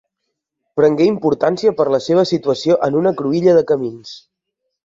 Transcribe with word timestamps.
Prengué 0.79 1.07
importància 1.09 1.75
per 1.81 1.87
la 1.97 2.01
seva 2.05 2.25
situació 2.31 2.81
en 2.89 3.01
una 3.03 3.15
cruïlla 3.23 3.55
de 3.59 3.65
camins. 3.75 4.17